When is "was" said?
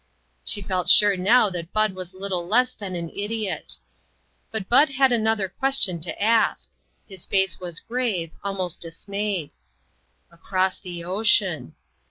1.93-2.15, 7.59-7.79